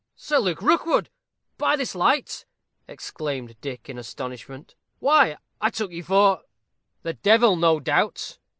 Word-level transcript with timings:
"Sir 0.15 0.39
Luke 0.39 0.63
Rookwood, 0.63 1.11
by 1.59 1.75
this 1.75 1.93
light!" 1.93 2.47
exclaimed 2.87 3.55
Dick, 3.61 3.87
in 3.87 3.99
astonishment. 3.99 4.73
"Why, 4.97 5.37
I 5.61 5.69
took 5.69 5.91
you 5.91 6.01
for" 6.01 6.41
"The 7.03 7.13
devil, 7.13 7.55
no 7.55 7.79
doubt?" 7.79 8.39